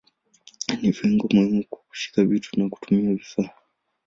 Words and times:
Ni 0.81 0.91
viungo 0.91 1.27
muhimu 1.33 1.63
kwa 1.69 1.79
kushika 1.79 2.23
vitu 2.23 2.59
na 2.59 2.69
kutumia 2.69 3.13
vifaa. 3.13 3.49